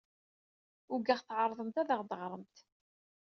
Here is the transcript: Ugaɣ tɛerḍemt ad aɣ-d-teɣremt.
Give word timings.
Ugaɣ 0.93 1.19
tɛerḍemt 1.21 1.79
ad 1.81 1.89
aɣ-d-teɣremt. 1.93 2.55